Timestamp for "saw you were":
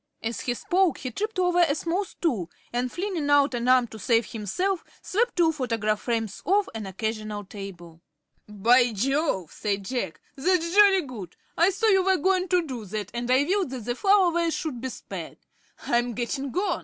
11.69-12.17